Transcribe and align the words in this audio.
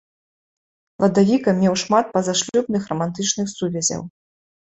Ладавіка 1.03 1.49
меў 1.59 1.73
шмат 1.83 2.05
пазашлюбных 2.15 2.89
рамантычных 2.93 3.47
сувязяў. 3.57 4.01